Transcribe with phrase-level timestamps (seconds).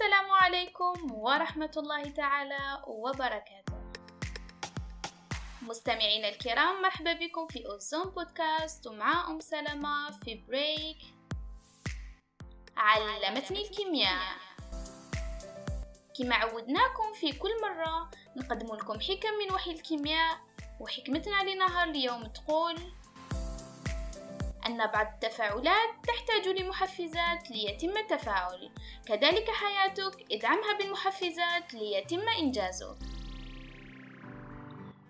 [0.00, 3.76] السلام عليكم ورحمة الله تعالى وبركاته.
[5.62, 10.98] مستمعينا الكرام مرحبا بكم في أوزون بودكاست ومع أم سلمة في بريك.
[12.76, 14.36] علمتني الكيمياء.
[16.18, 20.40] كما عودناكم في كل مرة نقدم لكم حكم من وحي الكيمياء
[20.80, 22.76] وحكمتنا لنهار اليوم تقول
[24.70, 28.70] أن بعض التفاعلات تحتاج لمحفزات ليتم التفاعل
[29.06, 32.96] كذلك حياتك ادعمها بالمحفزات ليتم إنجازه.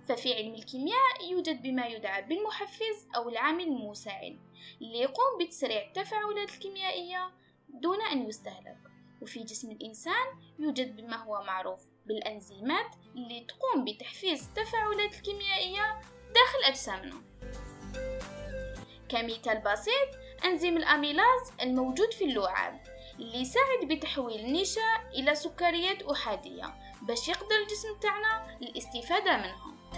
[0.09, 4.38] ففي علم الكيمياء يوجد بما يدعى بالمحفز أو العامل المساعد
[4.80, 7.30] ليقوم بتسريع التفاعلات الكيميائية
[7.69, 8.78] دون أن يستهلك.
[9.22, 10.27] وفي جسم الإنسان
[10.58, 16.00] يوجد بما هو معروف بالأنزيمات اللي تقوم بتحفيز التفاعلات الكيميائية
[16.34, 17.30] داخل أجسامنا.
[19.10, 20.09] كمثال بسيط
[20.45, 22.80] أنزيم الأميلاز الموجود في اللعاب
[23.19, 29.91] اللي يساعد بتحويل النشا إلى سكريات أحادية باش يقدر الجسم تاعنا الاستفادة منهم.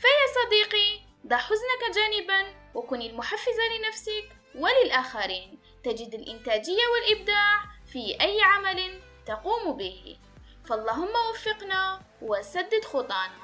[0.00, 5.58] فيا صديقي ضع حزنك جانبا وكن المحفزة لنفسك وللآخرين.
[5.84, 10.16] تجد الإنتاجية والإبداع في أي عمل تقوم به.
[10.64, 13.42] فاللهم وفقنا وسدد خطانا.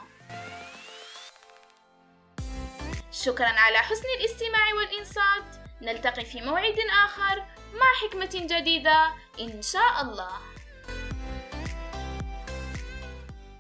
[3.24, 5.66] شكرا على حسن الاستماع والإنصات.
[5.83, 7.38] نلتقي في موعد آخر
[7.74, 10.30] مع حكمة جديدة إن شاء الله.